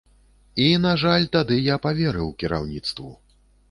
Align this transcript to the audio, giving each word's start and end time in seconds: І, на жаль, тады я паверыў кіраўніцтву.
І, 0.63 0.65
на 0.85 0.93
жаль, 1.03 1.29
тады 1.37 1.61
я 1.73 1.79
паверыў 1.87 2.35
кіраўніцтву. 2.43 3.17